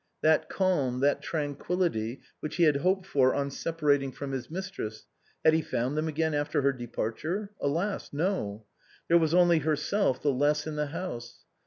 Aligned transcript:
That 0.23 0.49
calm, 0.49 0.99
that 1.01 1.21
tranquillity 1.21 2.21
which 2.39 2.55
he 2.55 2.63
had 2.63 2.77
hoped 2.77 3.05
for 3.05 3.35
on 3.35 3.51
separating 3.51 4.11
from 4.11 4.31
his 4.31 4.49
mistress, 4.49 5.05
had 5.45 5.53
he 5.53 5.61
found 5.61 5.95
them 5.95 6.07
again 6.07 6.33
after 6.33 6.63
her 6.63 6.73
departure? 6.73 7.51
Alas! 7.61 8.11
no. 8.11 8.65
There 9.09 9.19
was 9.19 9.35
only 9.35 9.59
herself 9.59 10.19
the 10.19 10.31
less 10.33 10.65
in 10.65 10.75
the 10.75 10.87
house. 10.87 11.45